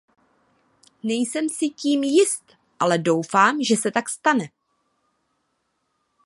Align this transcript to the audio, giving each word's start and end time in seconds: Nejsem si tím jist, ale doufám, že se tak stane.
Nejsem 1.03 1.49
si 1.49 1.69
tím 1.69 2.03
jist, 2.03 2.43
ale 2.79 2.97
doufám, 2.97 3.63
že 3.63 3.75
se 3.77 3.91
tak 3.91 4.09
stane. 4.09 4.45